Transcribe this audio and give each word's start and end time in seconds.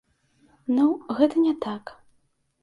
Ну, 0.77 0.85
гэта 1.19 1.45
не 1.45 1.53
так. 1.67 1.95